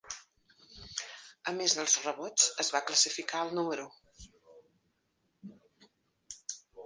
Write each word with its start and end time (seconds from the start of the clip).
A 1.51 1.51
més 1.57 1.75
dels 1.79 1.97
rebots, 2.05 2.47
es 2.63 2.71
va 2.79 2.81
classificar 2.87 3.43
el 3.49 3.53
número 3.59 3.85